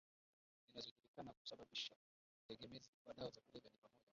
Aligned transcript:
zinazojulikana 0.67 1.31
kusababisha 1.37 1.91
utegemezi 2.45 2.89
wa 3.05 3.13
dawa 3.13 3.31
za 3.31 3.41
kulevya 3.41 3.71
ni 3.71 3.77
pamoja 3.77 4.05